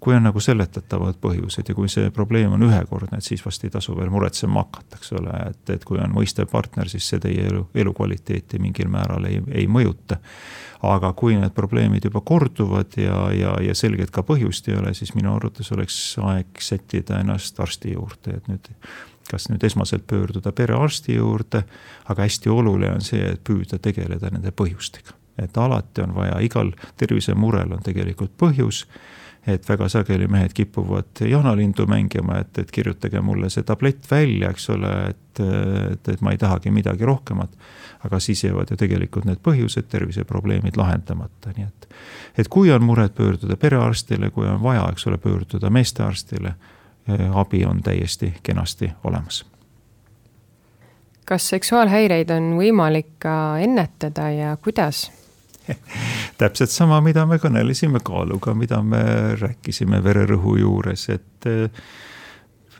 [0.00, 3.72] kui on nagu seletatavad põhjused ja kui see probleem on ühekordne, et siis vast ei
[3.72, 7.44] tasu veel muretsema hakata, eks ole, et, et kui on mõistev partner, siis see teie
[7.50, 10.20] elu, elukvaliteeti mingil määral ei, ei mõjuta.
[10.80, 15.12] aga kui need probleemid juba korduvad ja, ja, ja selgelt ka põhjust ei ole, siis
[15.14, 18.70] minu arvates oleks aeg sättida ennast arsti juurde, et nüüd
[19.30, 21.64] kas nüüd esmaselt pöörduda perearsti juurde,
[22.10, 25.16] aga hästi oluline on see, et püüda tegeleda nende põhjustega.
[25.40, 28.84] et alati on vaja, igal tervisemurel on tegelikult põhjus
[29.46, 34.68] et väga sageli mehed kipuvad jaanalindu mängima, et, et kirjutage mulle see tablett välja, eks
[34.74, 35.40] ole, et,
[35.92, 37.56] et, et ma ei tahagi midagi rohkemat.
[38.04, 41.88] aga siis jäävad ju tegelikult need põhjused, terviseprobleemid lahendamata, nii et,
[42.38, 46.54] et kui on mured, pöörduda perearstile, kui on vaja, eks ole, pöörduda meestearstile,
[47.34, 49.44] abi on täiesti kenasti olemas
[51.30, 53.32] kas seksuaalhäireid on võimalik ka
[53.62, 55.04] ennetada ja kuidas?
[56.42, 59.02] täpselt sama, mida me kõnelesime kaaluga, mida me
[59.38, 61.50] rääkisime vererõhu juures, et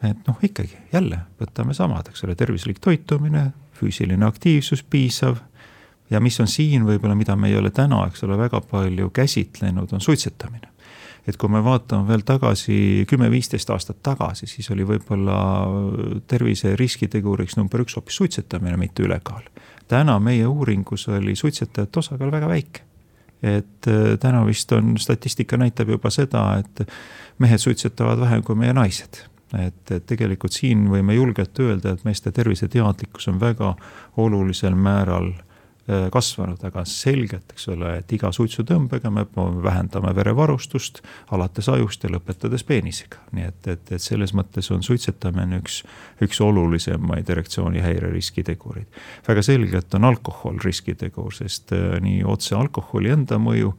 [0.01, 5.39] et noh, ikkagi jälle võtame samad, eks ole, tervislik toitumine, füüsiline aktiivsus piisav
[6.11, 9.93] ja mis on siin võib-olla, mida me ei ole täna, eks ole, väga palju käsitlenud,
[9.93, 10.73] on suitsetamine.
[11.31, 15.39] Et kui me vaatame veel tagasi kümme-viisteist aastat tagasi, siis oli võib-olla
[16.31, 19.43] tervise riskiteguriks number üks hoopis suitsetamine, mitte ülekaal.
[19.89, 22.87] täna meie uuringus oli suitsetajate osakaal väga väike
[23.43, 26.83] et äh, täna vist on, statistika näitab juba seda, et
[27.39, 29.25] mehed suitsetavad vähem kui meie naised.
[29.59, 33.75] et, et tegelikult siin võime julgelt öelda, et meeste terviseteadlikkus on väga
[34.17, 35.50] olulisel määral Äh,
[36.13, 39.25] kasvanud, aga selgelt, eks ole, et iga suitsutõmbega me
[39.65, 41.01] vähendame verevarustust
[41.35, 43.23] alates ajust ja lõpetades peenisega.
[43.37, 45.81] nii et, et, et selles mõttes on suitsetamine üks,
[46.23, 48.87] üks olulisemaid erektsioonihäire riskitegureid.
[49.29, 53.75] väga selgelt on alkohol riskitegur, sest äh, nii otse alkoholi enda mõju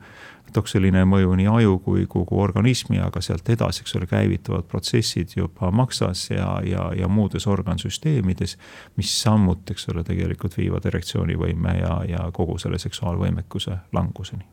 [0.54, 5.72] toksiline mõju nii aju kui kogu organismi, aga sealt edasi, eks ole, käivituvad protsessid juba
[5.72, 8.58] maksas ja, ja, ja muudes organsüsteemides,
[9.00, 14.46] mis samuti, eks ole, tegelikult viivad erektsioonivõime ja, ja kogu selle seksuaalvõimekuse languseni.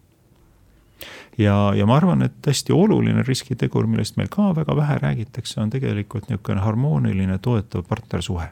[1.39, 5.71] ja, ja ma arvan, et hästi oluline riskitegur, millest meil ka väga vähe räägitakse, on
[5.71, 8.51] tegelikult niisugune harmooniline toetav partnersuhe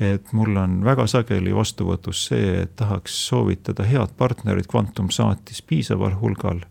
[0.00, 6.16] et mul on väga sageli vastuvõtus see, et tahaks soovitada head partnerit, Quantum saatis piisaval
[6.20, 6.62] hulgal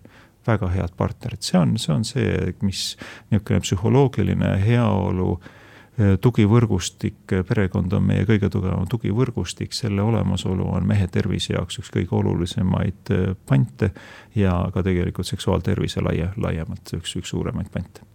[0.48, 2.86] väga head partnerit, see on, see on see, mis
[3.30, 11.08] niisugune psühholoogiline heaolu eh, tugivõrgustik, perekond on meie kõige tugevam tugivõrgustik, selle olemasolu on mehe
[11.14, 13.92] tervise jaoks üks kõige olulisemaid eh, pante
[14.36, 18.11] ja ka tegelikult seksuaaltervise laia, laiemalt üks, üks suuremaid pante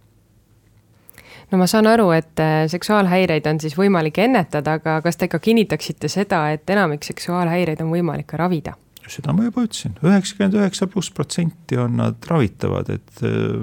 [1.51, 5.39] no ma saan aru, et äh, seksuaalhäireid on siis võimalik ennetada, aga kas te ka
[5.39, 8.77] kinnitaksite seda, et enamik seksuaalhäireid on võimalik ka ravida?
[9.07, 13.53] seda ma juba ütlesin, üheksakümmend üheksa pluss protsenti on nad ravitavad, et äh,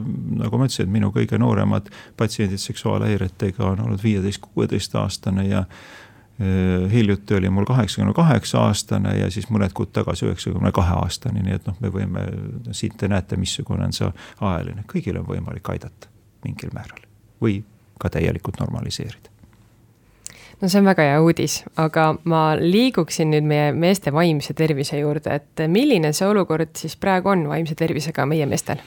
[0.41, 7.37] nagu ma ütlesin, minu kõige nooremad patsiendid seksuaalhäiretega on olnud viieteist, kuueteistaastane ja äh, hiljuti
[7.37, 11.69] oli mul kaheksakümne kaheksa aastane ja siis mõned kuud tagasi üheksakümne kahe aastane, nii et
[11.69, 12.25] noh, me võime,
[12.73, 14.09] siit te näete, missugune on see
[14.41, 16.09] ajaline, kõigil on võimalik aidata
[16.45, 17.05] mingil määral
[17.45, 17.61] või
[18.05, 19.33] ka täielikult normaliseerida
[20.61, 25.35] no see on väga hea uudis, aga ma liiguksin nüüd meie meeste vaimse tervise juurde,
[25.41, 28.81] et milline see olukord siis praegu on vaimse tervisega meie meestel?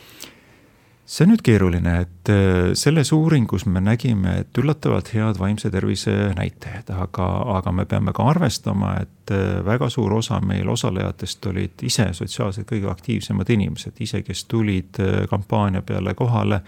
[1.08, 6.14] See on nüüd keeruline, et äh, selles uuringus me nägime, et üllatavalt head vaimse tervise
[6.36, 11.86] näitajad, aga, aga me peame ka arvestama, et äh, väga suur osa meil osalejatest olid
[11.88, 16.62] ise sotsiaalselt kõige aktiivsemad inimesed, ise, kes tulid äh, kampaania peale kohale.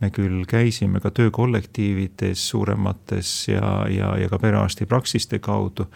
[0.00, 5.90] me küll käisime ka töökollektiivides suuremates ja, ja, ja ka perearstipraksiste kaudu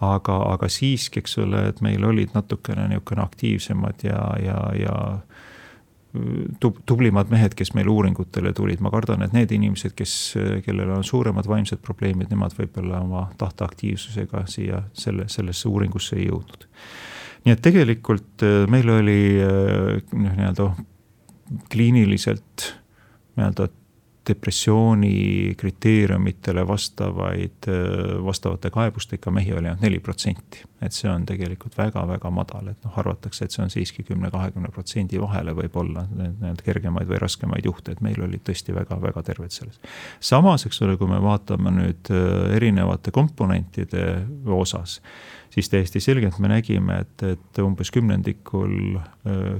[0.00, 4.98] aga, aga siiski, eks ole, et meil olid natukene niisugune aktiivsemad ja, ja, ja
[6.60, 10.14] tub-, tublimad mehed, kes meil uuringutele tulid, ma kardan, et need inimesed, kes,
[10.64, 16.68] kellel on suuremad vaimsed probleemid, nemad võib-olla oma tahteaktiivsusega siia selle, sellesse uuringusse ei jõudnud.
[17.44, 20.70] nii et tegelikult äh, meil oli äh, noh, nii-öelda
[21.72, 22.72] kliiniliselt
[23.38, 23.68] nii-öelda
[24.28, 27.68] depressiooni kriteeriumitele vastavaid,
[28.24, 30.64] vastavate kaebustega mehi oli ainult neli protsenti.
[30.82, 35.18] et see on tegelikult väga-väga madal, et noh, arvatakse, et see on siiski kümne-kahekümne protsendi
[35.18, 39.80] vahele võib-olla need kergemaid või raskemaid juhte, et meil olid tõesti väga-väga terved selles.
[40.20, 42.12] samas, eks ole, kui me vaatame nüüd
[42.54, 44.04] erinevate komponentide
[44.46, 45.00] osas,
[45.50, 49.00] siis täiesti selgelt me nägime, et, et umbes kümnendikul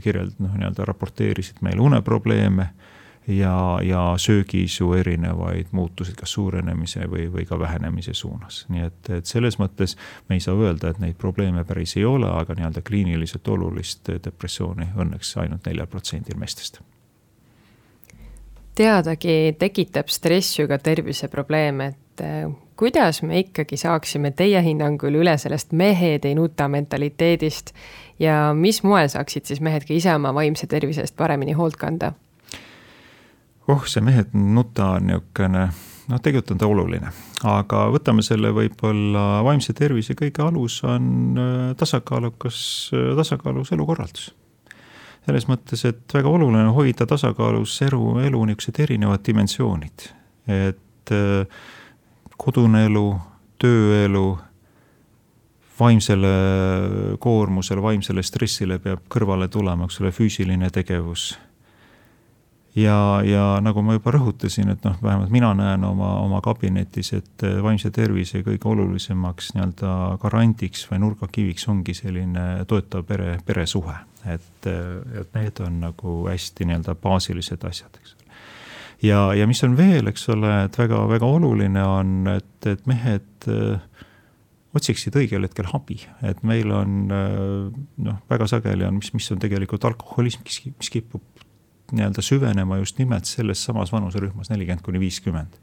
[0.04, 2.70] kirjeld-, noh, nii-öelda raporteerisid meile uneprobleeme
[3.28, 8.64] ja, ja söögiisu erinevaid muutuseid, kas suurenemise või, või ka vähenemise suunas.
[8.68, 9.96] nii et, et selles mõttes
[10.28, 14.88] me ei saa öelda, et neid probleeme päris ei ole, aga nii-öelda kliiniliselt olulist depressiooni
[14.96, 16.80] õnneks ainult neljal protsendil meestest.
[18.74, 25.36] teadagi tekitab stress ju ka terviseprobleeme, et äh, kuidas me ikkagi saaksime teie hinnangul üle
[25.38, 27.74] sellest mehed ei nuta mentaliteedist
[28.18, 32.12] ja mis moel saaksid siis mehed ka ise oma vaimse tervise eest paremini hoolt kanda?
[33.68, 35.68] Oh, see mehed nuta on niisugune,
[36.08, 37.12] noh, tegelikult on ta oluline,
[37.48, 42.60] aga võtame selle võib-olla vaimse tervise kõige alus on äh, tasakaalukas,
[42.96, 44.32] äh, tasakaalus elukorraldus.
[45.28, 50.10] selles mõttes, et väga oluline on hoida tasakaalus elu, elu niisugused erinevad dimensioonid,
[50.48, 51.64] et äh,
[52.38, 53.08] kodune elu,
[53.58, 54.38] tööelu
[55.78, 56.30] vaimsele
[57.22, 61.34] koormusele, vaimsele stressile peab kõrvale tulema, eks ole, füüsiline tegevus
[62.78, 67.46] ja, ja nagu ma juba rõhutasin, et noh, vähemalt mina näen oma, oma kabinetis, et
[67.46, 73.96] eh, vaimse tervise kõige olulisemaks nii-öelda garandiks või nurgakiviks ongi selline toetav pere, peresuhe.
[74.26, 78.40] et, eh, et need on nagu hästi nii-öelda baasilised asjad, eks ole.
[79.02, 83.80] ja, ja mis on veel, eks ole, et väga-väga oluline on, et, et mehed äh,
[84.76, 89.86] otsiksid õigel hetkel abi, et meil on noh, väga sageli on, mis, mis on tegelikult
[89.88, 91.37] alkoholism, mis kipub
[91.92, 95.56] nii-öelda süvenema just nimelt selles samas vanuserühmas, nelikümmend kuni viiskümmend.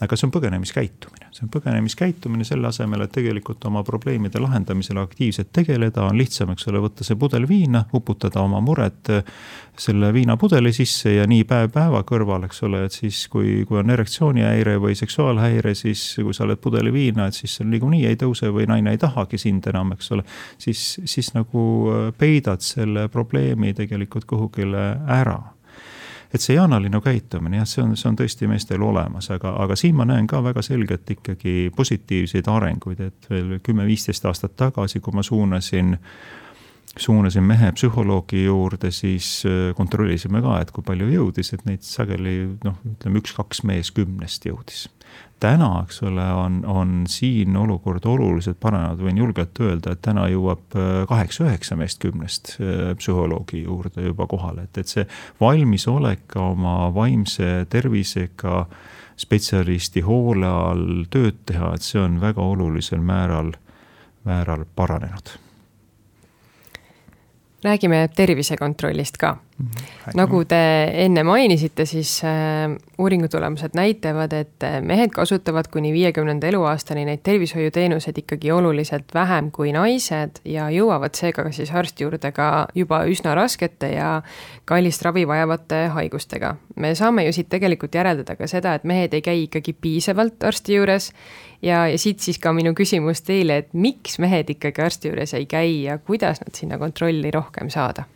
[0.00, 5.52] Aga see on põgenemiskäitumine, see on põgenemiskäitumine selle asemel, et tegelikult oma probleemide lahendamisele aktiivselt
[5.56, 9.24] tegeleda, on lihtsam, eks ole, võtta see pudel viina, uputada oma mured äh,
[9.80, 13.92] selle viinapudeli sisse ja nii päev päeva kõrval, eks ole, et siis kui, kui on
[13.92, 18.52] erektsioonihäire või seksuaalhäire, siis kui sa oled pudeli viina, et siis see niikuinii ei tõuse
[18.52, 20.28] või naine ei tahagi sind enam, eks ole.
[20.58, 25.40] siis, siis nagu äh, peidad selle probleemi tegelikult kuhugile ära
[26.34, 29.96] et see jaanaline käitumine jah, see on, see on tõesti meestel olemas, aga, aga siin
[29.98, 35.24] ma näen ka väga selgelt ikkagi positiivseid arenguid, et veel kümme-viisteist aastat tagasi, kui ma
[35.26, 35.96] suunasin
[36.96, 42.38] suunasin mehe psühholoogi juurde, siis äh, kontrollisime ka, et kui palju jõudis, et neid sageli
[42.64, 44.86] noh, ütleme üks-kaks mees kümnest jõudis
[45.40, 50.76] täna, eks ole, on, on siin olukord oluliselt paranenud, võin julgelt öelda, et täna jõuab
[50.76, 55.06] äh, kaheksa-üheksa meest kümnest äh, psühholoogi juurde juba kohale, et, et see
[55.40, 58.64] valmisolek oma vaimse tervisega
[59.16, 63.54] spetsialisti hoole all tööd teha, et see on väga olulisel määral,
[64.28, 65.36] määral paranenud
[67.66, 69.66] räägime tervisekontrollist ka mm.
[69.66, 70.10] -hmm.
[70.14, 70.60] nagu te
[71.04, 77.20] enne mainisite, siis äh, uuringu tulemused näitavad, et äh, mehed kasutavad kuni viiekümnenda eluaastani neid
[77.22, 83.34] tervishoiuteenuseid ikkagi oluliselt vähem kui naised ja jõuavad seega siis arsti juurde ka juba üsna
[83.34, 84.22] raskete ja
[84.64, 86.56] kallist ravi vajavate haigustega.
[86.76, 90.74] me saame ju siit tegelikult järeldada ka seda, et mehed ei käi ikkagi piisavalt arsti
[90.74, 91.12] juures
[91.66, 95.48] ja, ja siit siis ka minu küsimus teile, et miks mehed ikkagi arsti juures ei
[95.50, 98.06] käi ja kuidas nad sinna kontrolli rohkem saada?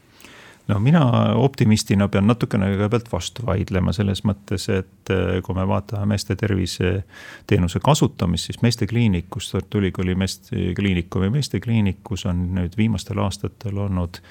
[0.70, 1.00] no mina
[1.40, 7.80] optimistina pean natukene kõigepealt vastu vaidlema selles mõttes, et eh, kui me vaatame meeste terviseteenuse
[7.82, 14.22] kasutamist, siis meestekliinikus, Tartu Ülikooli meeste kliinikumi meestekliinikus on nüüd viimastel aastatel olnud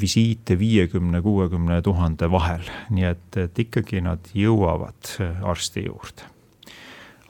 [0.00, 2.62] visiite viiekümne, kuuekümne tuhande vahel,
[2.94, 5.16] nii et, et ikkagi nad jõuavad
[5.50, 6.33] arsti juurde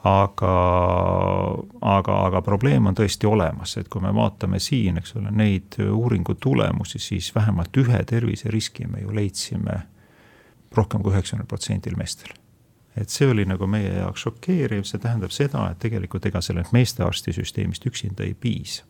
[0.05, 0.53] aga,
[1.81, 6.37] aga, aga probleem on tõesti olemas, et kui me vaatame siin, eks ole, neid uuringu
[6.41, 9.79] tulemusi, siis vähemalt ühe terviseriski me ju leidsime
[10.75, 12.33] rohkem kui üheksakümnel protsendil meestel.
[12.95, 17.87] et see oli nagu meie jaoks šokeeriv, see tähendab seda, et tegelikult ega sellest meestearstisüsteemist
[17.89, 18.85] üksinda ei piisa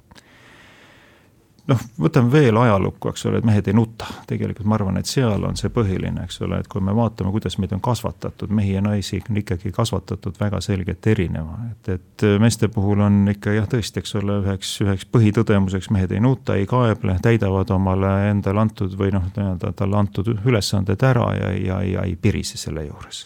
[1.70, 4.08] noh, võtame veel ajalukku, eks ole, et mehed ei nuta.
[4.30, 7.58] tegelikult ma arvan, et seal on see põhiline, eks ole, et kui me vaatame, kuidas
[7.62, 12.70] meid on kasvatatud, mehi ja naisi on ikkagi kasvatatud väga selgelt erineva, et, et meeste
[12.74, 17.20] puhul on ikka jah, tõesti, eks ole, üheks, üheks põhitõdemuseks mehed ei nuta, ei kaeble,
[17.26, 22.18] täidavad omale endale antud või noh, nii-öelda talle antud ülesanded ära ja, ja, ja ei
[22.20, 23.26] pirise selle juures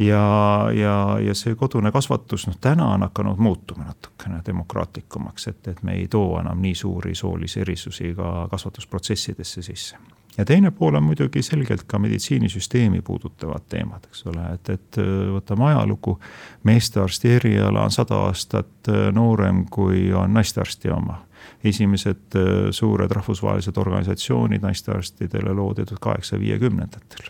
[0.00, 5.82] ja, ja, ja see kodune kasvatus, noh täna on hakanud muutuma natukene demokraatlikumaks, et, et
[5.82, 9.96] me ei too enam nii suuri soolisi erisusi ka kasvatusprotsessidesse sisse.
[10.38, 15.00] ja teine pool on muidugi selgelt ka meditsiinisüsteemi puudutavad teemad, eks ole, et, et
[15.34, 16.18] võtame ajalugu.
[16.64, 21.26] meestearsti eriala on sada aastat noorem, kui on naistearsti oma
[21.64, 22.36] esimesed
[22.70, 27.26] suured rahvusvahelised organisatsioonid naistearstidele loodi tuhat kaheksasaja viiekümnendatel.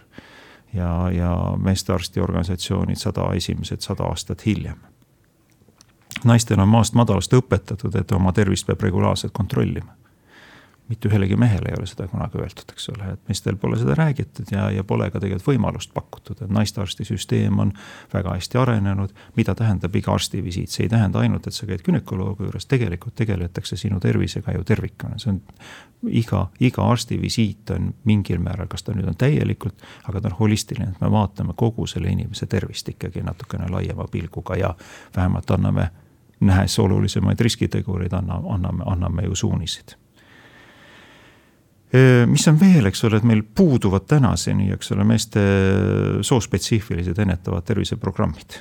[0.74, 4.78] Ja, ja meestearsti organisatsioonid sada, esimesed sada aastat hiljem
[6.24, 9.94] naistel on maast madalast õpetatud, et oma tervist peab regulaarselt kontrollima.
[10.90, 14.50] Mitte ühelegi mehele ei ole seda kunagi öeldud, eks ole, et meestel pole seda räägitud
[14.50, 17.70] ja, ja pole ka tegelikult võimalust pakutud, et naistearstisüsteem on
[18.14, 19.14] väga hästi arenenud.
[19.36, 23.78] mida tähendab iga arstivisiit, see ei tähenda ainult, et sa käid günekoloogi juures, tegelikult tegeletakse
[23.78, 25.40] sinu tervisega ju tervikuna, see on.
[26.08, 30.90] iga, iga arstivisiit on mingil määral, kas ta nüüd on täielikult, aga ta on holistiline,
[30.90, 34.74] et me vaatame kogu selle inimese tervist ikkagi natukene laiema pilguga ja
[35.16, 35.90] vähemalt anname
[36.40, 40.00] nähes olulisemaid riskitegureid, anname, anname, anname ju suuniseid.
[42.30, 45.42] Mis on veel, eks ole, et meil puuduvad tänaseni, eks ole, meeste
[46.26, 48.60] soospetsiifilised ennetavad terviseprogrammid.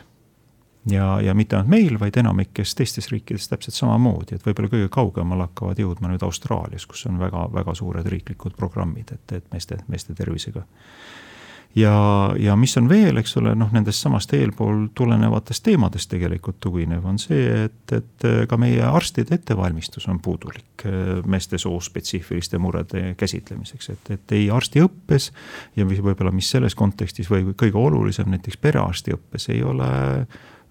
[0.90, 5.50] Ja, ja mitte ainult meil, vaid enamikes teistes riikides täpselt samamoodi, et võib-olla kõige kaugemale
[5.50, 10.64] hakkavad jõudma nüüd Austraalias, kus on väga-väga suured riiklikud programmid, et, et meeste, meeste tervisega
[11.76, 17.06] ja, ja mis on veel, eks ole, noh, nendest samast eelpool tulenevatest teemadest tegelikult tuginev,
[17.06, 23.92] on see, et, et ka meie arstide ettevalmistus on puudulik eh, meeste soospetsiifiliste murede käsitlemiseks,
[23.94, 25.30] et, et ei arstiõppes
[25.78, 29.92] ja võib-olla, mis selles kontekstis või kõige olulisem, näiteks perearstiõppes ei ole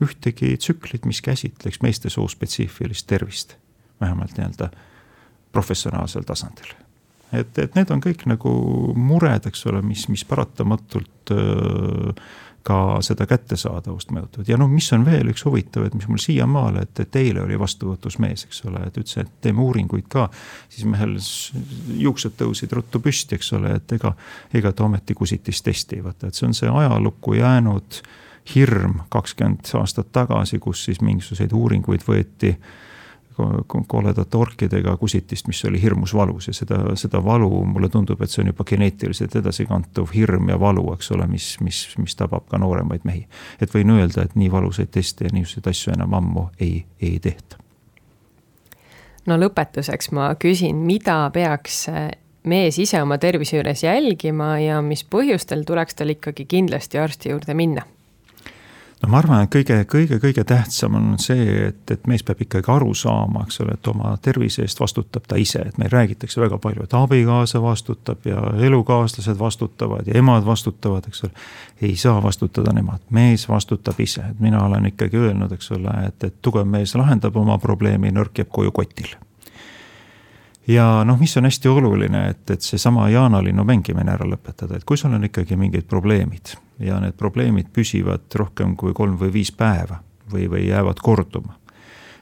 [0.02, 3.56] ühtegi tsüklit, mis käsitleks meeste soospetsiifilist tervist,
[4.00, 4.70] vähemalt nii-öelda
[5.52, 6.76] professionaalsel tasandil
[7.32, 8.52] et, et need on kõik nagu
[8.96, 11.34] mured, eks ole, mis, mis paratamatult
[12.68, 16.82] ka seda kättesaadavust mõjutavad ja noh, mis on veel üks huvitav, et mis mul siiamaale,
[16.84, 20.26] et, et eile oli vastuvõtus mees, eks ole, et ütles, et teeme uuringuid ka.
[20.68, 21.16] siis mehel
[22.02, 24.12] juuksed tõusid ruttu püsti, eks ole, et ega,
[24.52, 28.02] ega ta ometi kusitist testivad, et see on see ajalukku jäänud
[28.54, 32.54] hirm kakskümmend aastat tagasi, kus siis mingisuguseid uuringuid võeti
[33.86, 38.42] koledate orkidega kusitist, mis oli hirmus valus ja seda, seda valu, mulle tundub, et see
[38.42, 43.06] on juba geneetiliselt edasikantuv hirm ja valu, eks ole, mis, mis, mis tabab ka nooremaid
[43.08, 43.26] mehi.
[43.60, 47.60] et võin öelda, et nii valusaid teste ja niisuguseid asju enam ammu ei, ei tehta.
[49.26, 51.86] no lõpetuseks ma küsin, mida peaks
[52.48, 57.54] mees ise oma tervise juures jälgima ja mis põhjustel tuleks tal ikkagi kindlasti arsti juurde
[57.54, 57.84] minna
[59.02, 62.70] no ma arvan, et kõige, kõige, kõige tähtsam on see, et, et mees peab ikkagi
[62.72, 66.58] aru saama, eks ole, et oma tervise eest vastutab ta ise, et meil räägitakse väga
[66.62, 71.46] palju, et abikaasa vastutab ja elukaaslased vastutavad ja emad vastutavad, eks ole.
[71.82, 76.24] ei saa vastutada nemad, mees vastutab ise, et mina olen ikkagi öelnud, eks ole, et,
[76.24, 79.18] et tugev mees lahendab oma probleemi, nõrk jääb koju kotile
[80.68, 84.98] ja noh, mis on hästi oluline, et, et seesama jaanalinnu mängimine ära lõpetada, et kui
[85.00, 90.02] sul on ikkagi mingid probleemid ja need probleemid püsivad rohkem kui kolm või viis päeva
[90.32, 91.56] või, või jäävad korduma,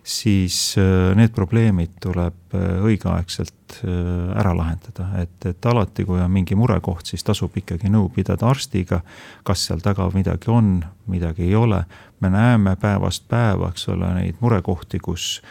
[0.07, 3.91] siis äh, need probleemid tuleb äh, õigeaegselt äh,
[4.39, 9.03] ära lahendada, et, et alati, kui on mingi murekoht, siis tasub ikkagi nõu pidada arstiga.
[9.43, 10.79] kas seal taga midagi on,
[11.11, 11.85] midagi ei ole,
[12.21, 15.43] me näeme päevast päeva, eks ole, neid murekohti, kus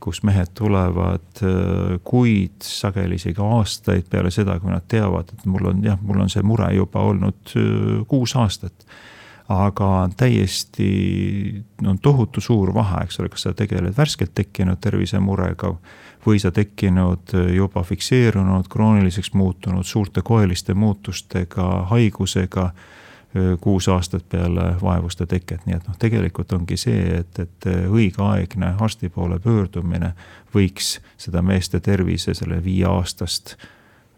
[0.00, 5.70] kus mehed tulevad äh, kuid, sageli isegi aastaid peale seda, kui nad teavad, et mul
[5.72, 8.86] on jah, mul on see mure juba olnud äh, kuus aastat.
[9.50, 10.88] aga täiesti
[11.82, 15.72] on tohutu suur vahe, eks ole, kas sa tegeled värskelt tekkinud tervisemurega
[16.26, 22.70] või sa tekkinud äh, juba fikseerunud, krooniliseks muutunud suurte koeliste muutustega, haigusega
[23.60, 29.08] kuus aastat peale vaevuste teket, nii et noh, tegelikult ongi see, et, et õigeaegne arsti
[29.14, 30.12] poole pöördumine
[30.54, 33.54] võiks seda meeste tervise selle viieaastast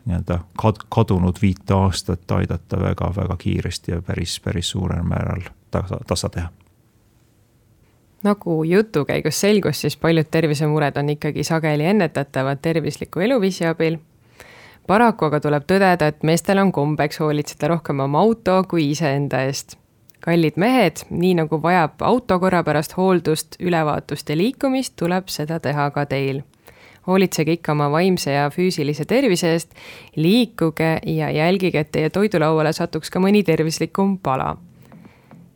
[0.05, 6.29] nii-öelda kad-, kadunud viite aastat aidata väga-väga kiiresti ja päris, päris suurel määral tasa, tasa
[6.29, 6.49] teha.
[8.23, 13.99] Nagu jutu käigus selgus, siis paljud tervisemured on ikkagi sageli ennetatavad tervisliku eluviisi abil
[14.87, 19.79] paraku aga tuleb tõdeda, et meestel on kombeks hoolitseda rohkem oma auto kui iseenda eest.
[20.23, 26.07] kallid mehed, nii nagu vajab auto korrapärast hooldust, ülevaatust ja liikumist, tuleb seda teha ka
[26.07, 26.43] teil.
[27.07, 29.75] hoolitsege ikka oma vaimse ja füüsilise tervise eest,
[30.17, 34.57] liikuge ja jälgige, et teie toidulauale satuks ka mõni tervislikum pala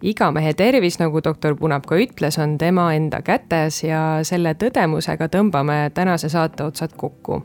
[0.03, 5.29] iga mehe tervis, nagu doktor Punab ka ütles, on tema enda kätes ja selle tõdemusega
[5.29, 7.43] tõmbame tänase saate otsad kokku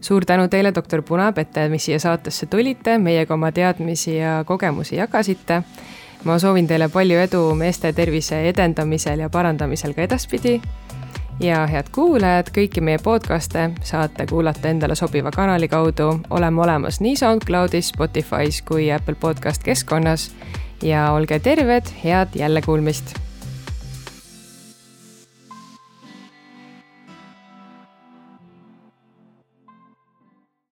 [0.00, 4.96] suur tänu teile, doktor Punapett, et mis siia saatesse tulite, meiega oma teadmisi ja kogemusi
[4.96, 5.62] jagasite.
[6.24, 10.60] ma soovin teile palju edu meeste tervise edendamisel ja parandamisel ka edaspidi.
[11.40, 17.16] ja head kuulajad, kõiki meie podcast'e saate kuulata endale sobiva kanali kaudu, oleme olemas nii
[17.16, 20.30] SoundCloudis, Spotify's kui Apple Podcast keskkonnas
[20.82, 23.29] ja olge terved, head jällekuulmist